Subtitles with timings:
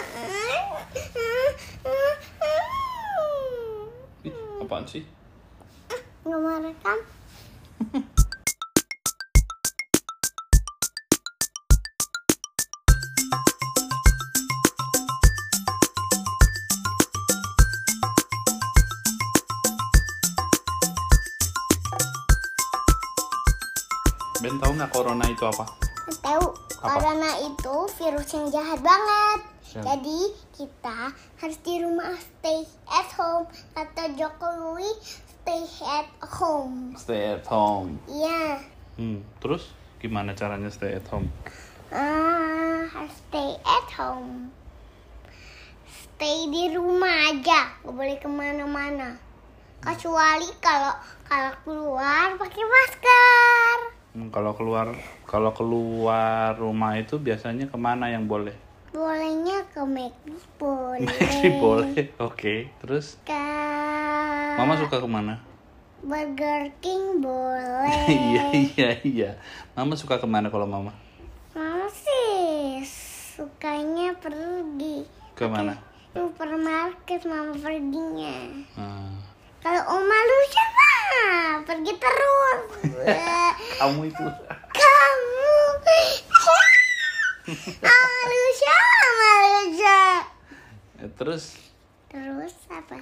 [4.22, 5.02] Ih, apaan sih?
[6.22, 6.98] Nggak mau rekam?
[24.52, 25.64] Ben tahu nggak corona itu apa?
[26.20, 26.44] Tahu,
[26.76, 29.40] corona itu virus yang jahat banget.
[29.72, 29.80] Ya.
[29.80, 30.20] Jadi
[30.52, 31.08] kita
[31.40, 33.48] harus di rumah stay at home.
[33.72, 36.92] Kata Jokowi, stay at home.
[37.00, 37.96] Stay at home.
[38.04, 38.60] Iya,
[39.00, 39.72] Hmm, terus
[40.04, 41.32] gimana caranya stay at home?
[41.88, 44.52] ah, harus stay at home.
[45.88, 49.16] Stay di rumah aja, gak boleh ke mana-mana.
[49.80, 50.92] Kecuali kalau
[51.24, 53.91] kalau keluar pakai masker.
[54.12, 54.92] Hmm, kalau keluar
[55.24, 58.52] kalau keluar rumah itu biasanya ke mana yang boleh?
[58.92, 61.08] Bolehnya ke McD boleh.
[61.56, 62.12] Boleh.
[62.20, 62.68] Oke.
[62.84, 63.40] Terus Ke
[64.60, 65.40] Mama suka ke mana?
[66.04, 68.04] Burger King boleh.
[68.28, 69.30] iya iya iya.
[69.72, 70.92] Mama suka ke mana kalau Mama?
[71.56, 72.84] Mama sih
[73.32, 75.08] sukanya pergi.
[75.32, 75.72] Ke mana?
[76.12, 78.36] Supermarket mama perginya.
[78.76, 79.31] Hmm.
[79.62, 82.60] Kalau Oma Lucia mah pergi terus.
[83.78, 84.24] Kamu itu.
[84.74, 85.54] Kamu.
[87.86, 88.78] Oma Lucia.
[91.02, 91.58] Eh, Terus
[92.10, 92.98] Terus apa?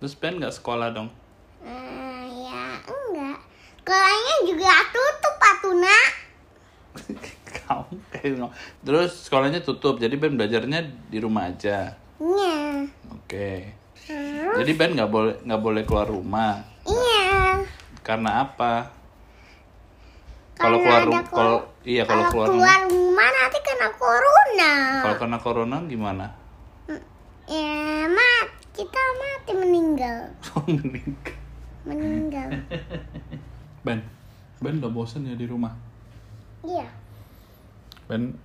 [0.00, 1.12] terus Ben nggak sekolah dong?
[1.60, 3.38] Eh, ya enggak.
[3.82, 5.98] Sekolahnya juga tutup Patuna.
[7.60, 11.98] Kamu kayak Terus sekolahnya tutup, jadi Ben belajarnya di rumah aja.
[12.16, 12.88] Iya.
[13.12, 13.79] Oke.
[14.50, 16.52] Terus Jadi Ben nggak boleh nggak boleh keluar rumah.
[16.82, 17.62] iya.
[18.00, 18.90] Karena apa?
[20.54, 22.58] Kalau keluar Karena ada ru- kalau iya kalau keluar rumah.
[22.60, 24.72] keluar rumah nanti kena corona.
[25.00, 26.26] Kalau kena corona gimana?
[27.46, 30.18] Ya, mat, kita mati meninggal.
[30.52, 31.34] Oh, meninggal.
[31.82, 32.48] Meninggal.
[33.86, 34.04] Ben,
[34.58, 35.72] Ben udah bosen ya di rumah.
[36.60, 36.84] iya.
[38.04, 38.36] Ben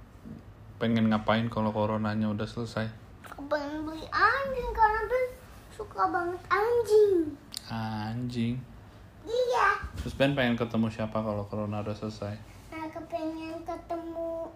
[0.76, 2.88] pengen ngapain kalau coronanya udah selesai?
[3.26, 5.26] Aku pengen beli anjing karena Ben
[5.76, 7.36] suka banget anjing.
[7.68, 8.56] Anjing.
[9.28, 9.68] Iya.
[10.00, 12.32] Terus Ben pengen ketemu siapa kalau corona udah selesai?
[12.72, 14.48] Aku pengen ketemu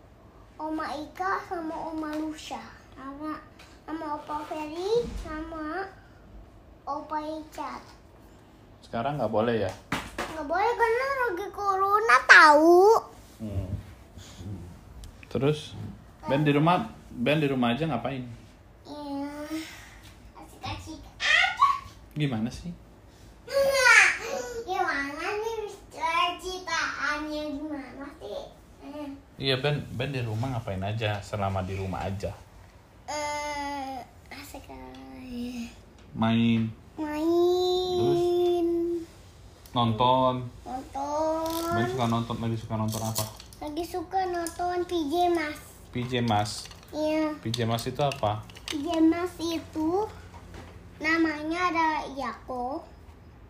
[0.56, 2.64] Oma Ika sama Oma Lucia.
[2.96, 3.36] Sama
[3.84, 5.84] sama Opa Ferry sama
[6.88, 7.84] Opa Icat.
[8.86, 9.72] Sekarang nggak boleh ya?
[10.36, 12.80] Nggak boleh karena lagi corona tahu.
[13.42, 13.70] Hmm.
[15.28, 15.74] Terus
[16.30, 18.22] Ben di rumah Ben di rumah aja ngapain?
[18.86, 19.34] Iya.
[20.38, 21.70] Asik-asik aja.
[22.20, 22.68] Gimana sih?
[24.62, 25.72] Gimana nih
[26.36, 28.40] citaannya gimana sih?
[28.84, 29.08] Eh,
[29.40, 32.36] Iya Ben Ben di rumah ngapain aja selama di rumah aja?
[33.08, 33.98] eh,
[34.30, 35.72] asik kali.
[36.12, 38.68] Main, Main.
[39.72, 40.44] nonton.
[40.62, 41.72] Nonton.
[41.72, 43.26] Ben suka nonton lagi suka nonton apa?
[43.60, 45.60] Lagi suka nonton PJ Mas.
[45.90, 46.52] PJ Mas.
[46.92, 47.32] Iya.
[47.40, 48.44] PJ Mas itu apa?
[48.68, 49.90] PJ Mas itu
[51.00, 52.84] namanya ada Yako.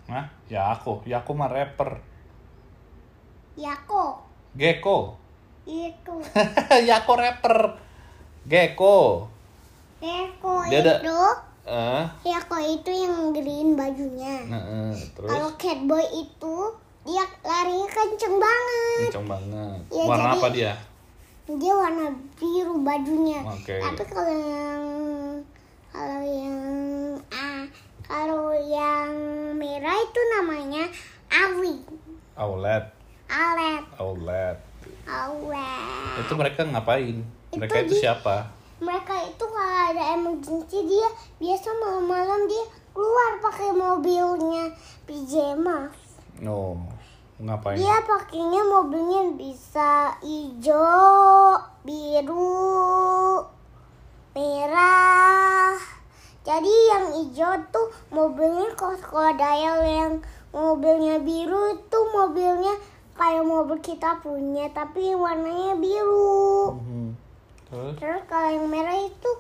[0.06, 0.26] Hah?
[0.48, 2.02] Ya aku, ya aku mah rapper.
[3.56, 4.24] Yako.
[4.56, 5.14] Gecko.
[5.64, 6.16] Itu.
[6.88, 7.78] ya aku rapper.
[8.46, 9.28] Gecko.
[10.00, 11.22] Yako Dia ada- itu.
[11.70, 14.42] Eh, Yako itu yang green bajunya.
[14.44, 16.56] nah, eh, terus Kalau Catboy itu
[17.04, 19.06] dia larinya kenceng banget.
[19.06, 19.78] kenceng banget.
[19.92, 20.74] Ya, Warna jadi- apa dia?
[21.46, 23.42] Dia warna biru bajunya.
[23.44, 23.78] Oke.
[23.78, 24.84] Tapi kalau yang
[25.90, 26.58] kalau yang
[28.10, 29.14] kalau yang
[29.54, 30.90] merah itu namanya
[31.30, 31.78] Awi.
[32.34, 32.90] Outlet.
[33.30, 33.84] Alet.
[34.02, 34.58] Outlet.
[35.06, 36.18] Alet.
[36.26, 37.22] Itu mereka ngapain?
[37.54, 38.50] Mereka Itu itu di- siapa?
[38.82, 42.66] Mereka itu kalau ada emergency dia biasa malam-malam dia
[42.96, 44.74] keluar pakai mobilnya
[45.06, 45.94] pijama.
[46.42, 46.80] Oh,
[47.38, 47.78] ngapain?
[47.78, 53.46] Dia pakainya mobilnya bisa hijau, biru,
[54.34, 55.99] merah.
[56.50, 60.14] Jadi yang hijau tuh mobilnya krokodil yang
[60.50, 62.74] mobilnya biru itu mobilnya
[63.14, 66.74] kayak mobil kita punya tapi warnanya biru.
[66.74, 67.14] Mhm.
[67.70, 67.94] Terus?
[68.02, 69.32] Terus kalau yang merah itu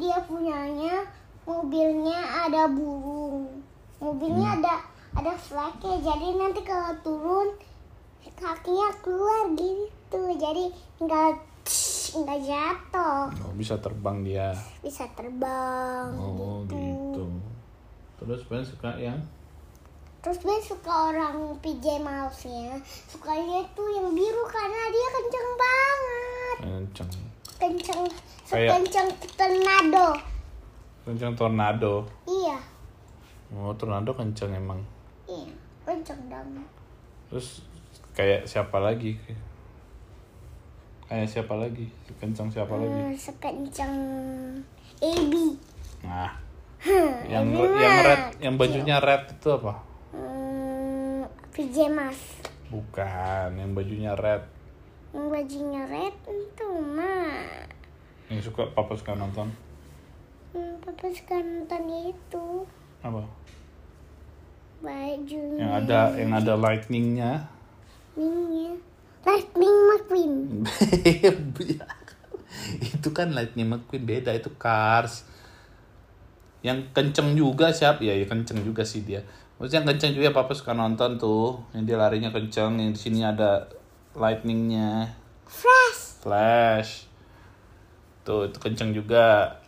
[0.00, 1.04] dia punyanya
[1.44, 3.60] mobilnya ada burung.
[4.00, 4.74] Mobilnya ada
[5.20, 7.52] ada flagnya jadi nanti kalau turun
[8.40, 10.20] kakinya keluar gitu.
[10.40, 11.44] Jadi enggak
[12.14, 13.26] enggak jatuh.
[13.42, 14.54] Oh, bisa terbang dia.
[14.80, 17.24] Bisa terbang Oh, gitu.
[18.16, 19.18] Terus Ben suka yang
[20.18, 27.10] terus Ben suka orang PJ Mouse-nya sukanya tuh yang biru karena dia kenceng banget Kenceng.
[27.54, 28.02] kenceng
[28.42, 30.16] sekenceng tornado
[31.04, 32.08] Kenceng tornado.
[32.24, 32.56] iya
[33.52, 34.80] Oh, tornado kenceng emang.
[35.28, 35.52] iya
[35.82, 36.68] kenceng banget
[37.28, 37.60] Terus
[38.12, 39.20] kayak siapa lagi?
[41.14, 41.86] Kayak siapa lagi?
[42.18, 42.90] Kenceng siapa lagi?
[42.98, 43.94] Hmm, sekenceng
[44.98, 45.32] AB
[46.02, 46.34] Nah,
[46.82, 49.78] Hmm, yang AB yang red, yang bajunya red itu apa?
[50.10, 51.22] hmm,
[51.54, 52.18] pijamas
[52.66, 54.42] Bukan, yang bajunya red.
[55.14, 57.62] yang bajunya red itu mah
[58.26, 59.54] Yang suka papa suka nonton.
[60.50, 62.46] hmm, papa suka nonton itu
[63.06, 63.22] Apa?
[64.82, 67.30] bajunya Yang ada yang ada lightningnya.
[68.18, 68.82] lightningnya
[69.24, 70.32] lightning McQueen.
[72.94, 75.26] Itu kan Lightning McQueen beda itu Cars.
[76.64, 79.20] Yang kenceng juga siap ya ya kenceng juga sih dia.
[79.60, 81.60] Maksudnya yang kenceng juga papa suka nonton tuh.
[81.76, 83.68] Yang dia larinya kenceng yang di sini ada
[84.16, 85.12] lightningnya.
[85.44, 87.04] Fresh flash.
[88.24, 89.60] Tuh itu kenceng juga.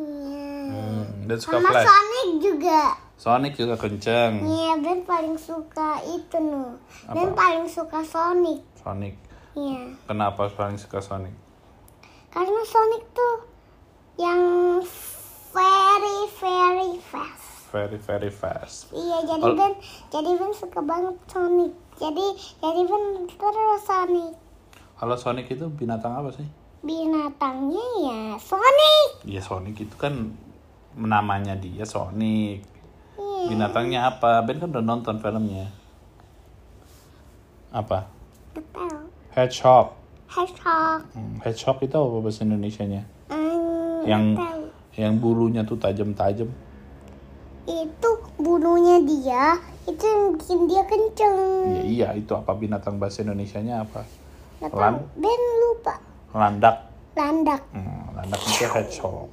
[0.00, 0.48] Iya.
[0.72, 1.84] hmm, dan suka sama flash.
[1.84, 2.80] Sonic juga.
[3.20, 4.32] Sonic juga kenceng.
[4.40, 6.80] Iya, Ben paling suka itu nuh.
[7.12, 8.64] Ben paling suka Sonic.
[8.82, 9.14] Sonic
[9.52, 9.94] Iya.
[10.04, 11.32] kenapa paling suka Sonic
[12.28, 13.34] Karena Sonic tuh
[14.16, 14.40] yang
[15.50, 17.68] very very fast.
[17.68, 19.72] very very fast Iya, jadi Kalau- Ben
[20.08, 21.72] jadi Ben suka banget Sonic.
[21.94, 22.26] Jadi
[22.58, 24.32] jadi Ben terus Sonic.
[24.94, 26.48] kalau Sonic itu binatang apa sih
[26.82, 29.08] Binatangnya ya Sonic.
[29.24, 30.34] Ya Sonic itu kan
[30.92, 32.66] namanya dia Sonic.
[33.14, 33.42] Iya.
[33.48, 34.42] Binatangnya apa?
[34.42, 35.70] Ben kan udah nonton filmnya.
[37.70, 38.11] Apa?
[38.52, 39.08] Betul.
[39.32, 39.96] Hedgehog.
[40.28, 41.00] Hedgehog.
[41.12, 43.02] Hmm, hedgehog itu apa bahasa Indonesianya?
[43.28, 44.24] Hmm, Yang
[44.92, 46.48] yang bulunya tuh tajam-tajam.
[47.62, 49.54] itu bulunya dia
[49.86, 51.38] itu yang bikin dia kenceng.
[51.70, 54.02] Ya, iya, itu apa binatang bahasa Indonesianya apa?
[54.60, 55.06] Lan-.
[55.14, 55.94] Ben lupa.
[56.34, 56.90] Landak.
[57.14, 57.62] Landak.
[57.70, 59.30] Hmm, landak itu hedgehog.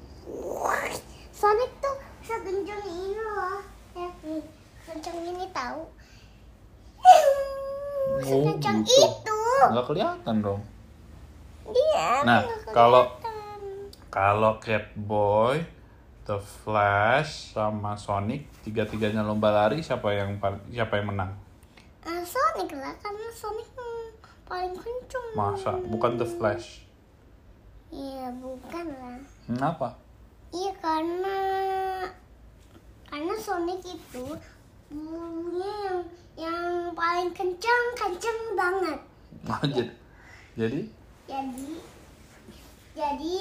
[1.34, 3.64] Sonic tuh sekencang ini loh.
[3.98, 4.44] Ya, nih,
[4.86, 5.82] kencang ini tahu.
[8.24, 9.06] Sekencang gitu.
[9.06, 9.40] itu.
[9.70, 10.62] Nggak kelihatan dong.
[11.70, 12.10] Iya.
[12.26, 12.42] Nah,
[12.74, 13.10] kalau-.
[14.10, 15.62] Kalau Catboy,
[16.26, 20.42] The Flash, sama Sonic, tiga-tiganya lomba lari, siapa yang
[20.74, 21.38] siapa yang menang?
[22.02, 23.70] Ah, Sonic lah karena Sonic
[24.50, 25.26] paling kencang.
[25.38, 25.78] Masa?
[25.78, 26.90] Bukan The Flash.
[27.94, 29.22] Iya, bukan lah.
[29.46, 29.94] Kenapa?
[30.50, 31.38] Iya karena
[33.06, 34.26] karena Sonic itu
[34.90, 35.98] bulunya yang
[36.36, 39.00] yang paling kencang kencang banget.
[39.46, 39.94] Oh, jadi,
[40.58, 40.82] jadi
[41.30, 41.70] Jadi
[42.98, 43.36] jadi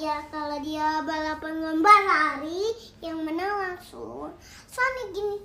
[0.00, 2.72] ya kalau dia balapan lomba lari
[3.04, 4.32] yang menang langsung
[4.70, 5.38] Sonic gini.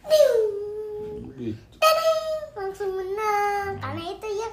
[0.00, 0.44] Piung!
[1.36, 1.76] gitu.
[1.76, 2.20] Tadang!
[2.60, 4.48] langsung menang karena itu ya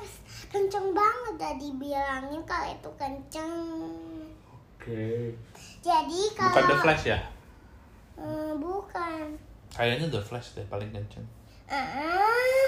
[0.48, 3.54] kenceng banget tadi bilangnya kalau itu kenceng.
[4.48, 5.36] Oke.
[5.84, 7.20] Jadi kalau Bukan The Flash ya?
[8.18, 9.26] Eh, bukan.
[9.76, 11.28] Kayaknya The Flash deh paling kenceng.
[11.68, 12.68] Ah.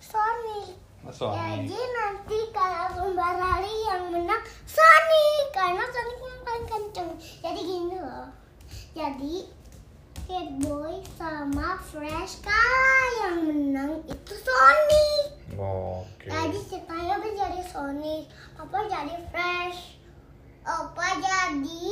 [0.00, 0.76] Sonic.
[1.02, 7.10] Masa Jadi nanti kalau lomba lari yang menang Sonic karena Sonic yang paling kenceng.
[7.42, 8.28] Jadi gini loh.
[8.92, 9.34] Jadi
[10.28, 15.42] Catboy sama Fresh kalah yang menang itu Sonic.
[15.58, 16.30] Oke.
[16.30, 20.00] Tadi ceritanya apa jadi Sonic, Papa jadi Fresh,
[20.62, 21.84] Opa jadi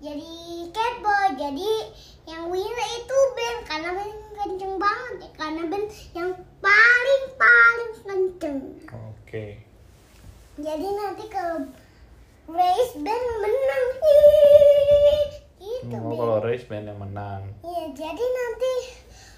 [0.00, 0.32] jadi
[0.72, 1.28] Catboy.
[1.36, 1.70] Jadi
[2.26, 5.28] yang winner itu Ben karena Ben kenceng banget ya.
[5.36, 8.58] Karena Ben yang paling paling kenceng.
[8.90, 9.60] Oke.
[10.56, 11.68] Jadi nanti kalau
[12.48, 13.86] race Ben menang.
[15.56, 16.18] Gitu Oh, Ben.
[16.18, 17.42] kalau race band yang menang.
[17.62, 18.72] Iya, jadi nanti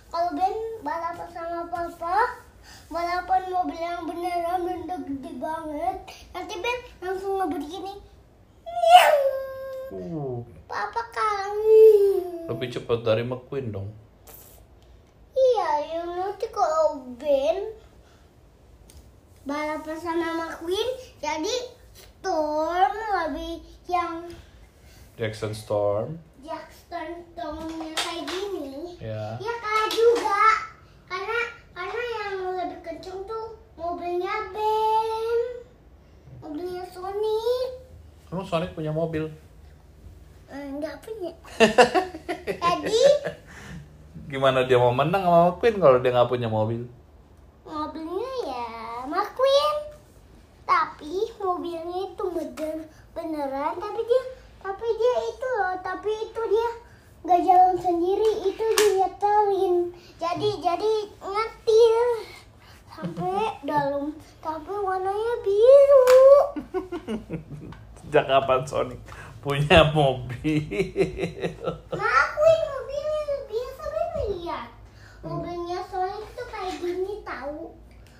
[0.09, 2.41] kalau Ben balapan sama papa,
[2.88, 5.97] balapan mobil yang beneran bener gede banget,
[6.33, 7.95] nanti Ben langsung ngebut gini.
[9.88, 11.49] Yang Uh, papa kalah.
[12.52, 13.88] lebih cepat dari McQueen dong.
[15.33, 17.73] Iya, yang nanti kalau Ben
[19.49, 20.88] balapan sama McQueen,
[21.25, 21.57] jadi
[21.97, 24.28] Storm lebih yang
[25.16, 26.21] Jackson Storm.
[26.45, 29.00] Jackson Stormnya kayak gini.
[29.00, 29.40] Ya.
[29.40, 30.42] Ya kalah juga.
[31.09, 31.40] Karena
[31.73, 35.40] karena yang lebih kenceng tuh mobilnya Ben.
[36.45, 37.68] Mobilnya Sonic.
[38.28, 39.33] Emang Sonic punya mobil?
[40.49, 41.33] Enggak punya.
[42.64, 43.02] Jadi
[44.28, 46.85] Gimana dia mau menang sama McQueen kalau dia nggak punya mobil?
[47.69, 48.69] mobilnya ya
[49.09, 49.76] McQueen.
[50.69, 54.23] Tapi mobilnya itu bener beneran tapi dia
[54.59, 56.69] tapi dia itu loh, tapi itu dia
[57.28, 59.75] nggak jalan sendiri itu dinyetelin
[60.23, 61.97] jadi jadi ngetir
[62.88, 66.07] sampai dalam tapi warnanya biru
[67.99, 69.00] Sejak kapan Sonic
[69.38, 70.61] punya mobil?
[71.88, 74.68] ngakuin mobilnya biasa Ben lihat
[75.21, 77.75] mobilnya Sonic tuh kayak gini tahu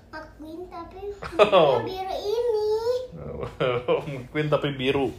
[0.09, 1.01] akuin tapi
[1.39, 1.79] Oh.
[1.81, 2.71] biru ini
[4.09, 5.11] McQueen tapi biru.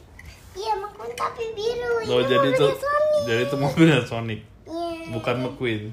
[0.54, 5.00] iya McQueen tapi biru Oh, ini jadi itu mobilnya Sonic jadi itu mobilnya Sonic, Iya.
[5.12, 5.84] bukan McQueen.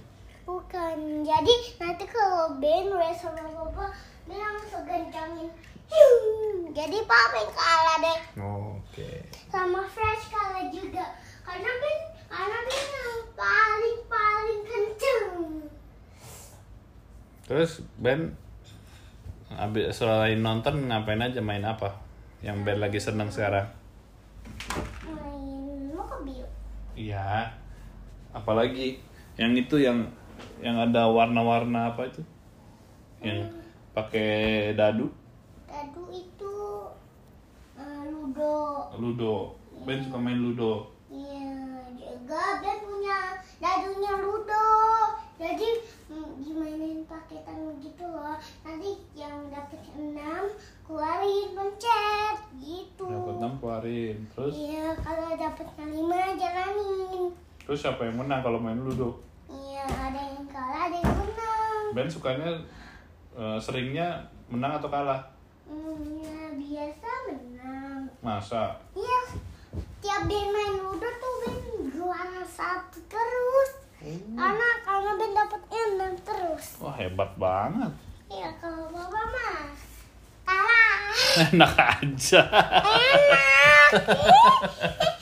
[0.46, 0.98] Bukan.
[1.22, 3.90] Jadi nanti kalau Ben race sama Papa,
[4.80, 5.48] kencangin.
[5.48, 5.75] Hiu.
[6.76, 8.18] Jadi Papa yang kalah deh.
[8.36, 9.28] Oh, Oke.
[9.48, 11.04] Sama Fresh kalah juga.
[11.40, 15.28] Karena Ben, karena Ben yang paling paling kencang.
[17.48, 18.36] Terus Ben
[19.52, 21.96] abis selain nonton ngapain aja main apa?
[22.44, 23.68] Yang Ben lagi seneng sekarang?
[25.04, 26.44] Main mobil.
[26.92, 27.56] Iya.
[28.36, 29.00] Apalagi
[29.40, 30.12] yang itu yang
[30.60, 32.20] yang ada warna-warna apa itu?
[33.24, 33.52] Yang
[33.96, 35.08] pakai dadu,
[35.66, 36.56] Dadu itu
[37.76, 38.56] eh, Ludo.
[38.96, 39.34] ludo.
[39.84, 40.88] Ben suka main ludo.
[41.06, 41.54] Iya,
[41.94, 43.18] juga Ben punya
[43.56, 44.66] dadunya Ludo.
[45.36, 45.68] Jadi
[46.08, 48.34] mm, dimainin pakai tangan gitu loh.
[48.64, 50.48] Nanti yang dapet enam
[50.82, 53.04] keluarin pencet gitu.
[53.06, 54.16] Dapat enam keluarin.
[54.32, 57.22] Terus Iya, kalau dapetnya lima jalanin.
[57.62, 59.18] terus siapa yang menang kalau main ludo?
[59.46, 61.82] Iya, ada yang kalah, ada yang menang.
[61.92, 62.50] Ben sukanya
[63.36, 65.20] eh, seringnya menang atau kalah?
[65.66, 68.06] Hmm, ya biasa menang.
[68.26, 68.74] Masa?
[68.90, 69.38] Iya,
[70.02, 71.62] tiap Ben main Ludo tuh Ben
[71.94, 73.70] juara satu terus.
[74.34, 76.74] Karena karena Ben dapet enam terus.
[76.82, 77.94] Wah hebat banget.
[78.26, 79.70] Iya, kalau Papa mah
[80.42, 80.98] kalah.
[81.54, 82.42] Enak aja.
[82.82, 83.90] Enak.